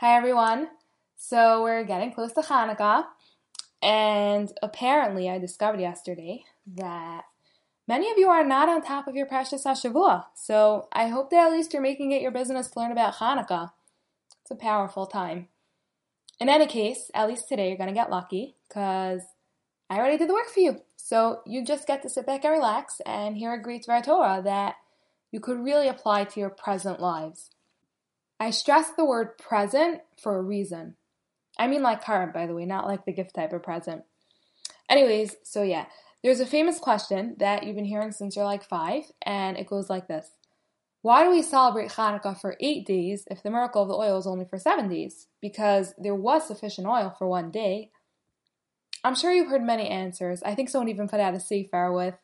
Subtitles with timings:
[0.00, 0.68] Hi everyone.
[1.16, 3.04] So we're getting close to Hanukkah,
[3.80, 6.44] and apparently I discovered yesterday
[6.74, 7.22] that
[7.88, 10.26] many of you are not on top of your Parshas Hashavua.
[10.34, 13.70] So I hope that at least you're making it your business to learn about Hanukkah.
[14.42, 15.48] It's a powerful time.
[16.38, 19.22] In any case, at least today you're gonna get lucky because
[19.88, 20.82] I already did the work for you.
[20.98, 24.74] So you just get to sit back and relax and hear a great Torah that
[25.32, 27.48] you could really apply to your present lives.
[28.38, 30.96] I stress the word present for a reason.
[31.58, 34.02] I mean like current, by the way, not like the gift type of present.
[34.90, 35.86] Anyways, so yeah,
[36.22, 39.88] there's a famous question that you've been hearing since you're like five, and it goes
[39.88, 40.30] like this
[41.02, 44.26] Why do we celebrate Hanukkah for eight days if the miracle of the oil is
[44.26, 45.28] only for seven days?
[45.40, 47.90] Because there was sufficient oil for one day.
[49.04, 50.42] I'm sure you've heard many answers.
[50.42, 52.14] I think someone even put out a sefer with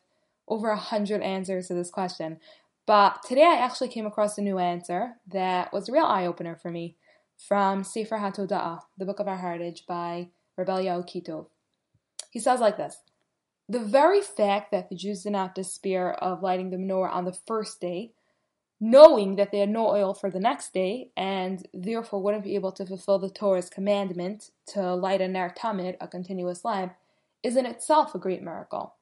[0.47, 2.39] over a hundred answers to this question.
[2.85, 6.55] But today I actually came across a new answer that was a real eye opener
[6.55, 6.97] for me
[7.37, 11.47] from Sefer HaToda'ah, the Book of Our Heritage by Rebbe Kitov.
[12.29, 12.97] He says like this
[13.69, 17.37] The very fact that the Jews did not despair of lighting the menorah on the
[17.47, 18.11] first day,
[18.81, 22.73] knowing that they had no oil for the next day, and therefore wouldn't be able
[22.73, 26.95] to fulfill the Torah's commandment to light a ner tamid, a continuous lamp,
[27.43, 28.95] is in itself a great miracle.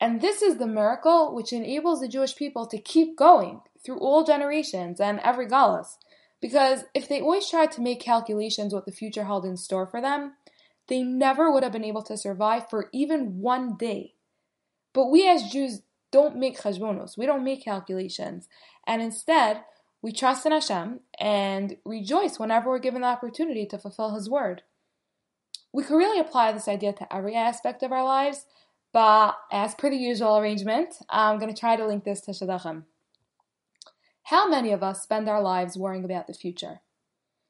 [0.00, 4.24] And this is the miracle which enables the Jewish people to keep going through all
[4.24, 5.98] generations and every galus.
[6.40, 10.00] Because if they always tried to make calculations what the future held in store for
[10.00, 10.34] them,
[10.88, 14.14] they never would have been able to survive for even one day.
[14.94, 18.48] But we as Jews don't make cheshbonos, we don't make calculations.
[18.86, 19.62] And instead,
[20.02, 24.62] we trust in Hashem and rejoice whenever we're given the opportunity to fulfill His word.
[25.72, 28.46] We could really apply this idea to every aspect of our lives,
[28.92, 32.84] but as per the usual arrangement, I'm going to try to link this to Shidduchim.
[34.24, 36.80] How many of us spend our lives worrying about the future?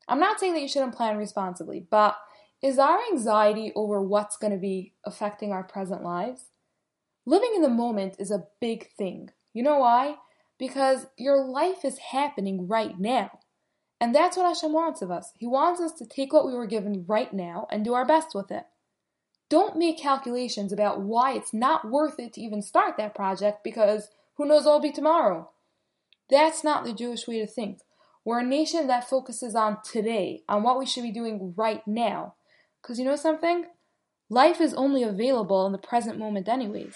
[0.09, 2.17] I'm not saying that you shouldn't plan responsibly, but
[2.63, 6.47] is our anxiety over what's going to be affecting our present lives?
[7.25, 9.31] Living in the moment is a big thing.
[9.55, 10.17] You know why?
[10.59, 13.41] Because your life is happening right now.
[14.01, 15.33] And that's what Hashem wants of us.
[15.39, 18.35] He wants us to take what we were given right now and do our best
[18.35, 18.65] with it.
[19.51, 24.09] Don't make calculations about why it's not worth it to even start that project because
[24.37, 25.51] who knows what will be tomorrow.
[26.31, 27.81] That's not the Jewish way to think.
[28.25, 32.35] We're a nation that focuses on today, on what we should be doing right now.
[32.81, 33.67] Because you know something?
[34.29, 36.95] Life is only available in the present moment, anyways.